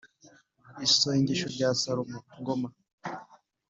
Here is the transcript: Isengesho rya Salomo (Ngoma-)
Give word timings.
Isengesho 0.85 1.47
rya 1.55 1.69
Salomo 1.81 2.19
(Ngoma-) 2.39 2.67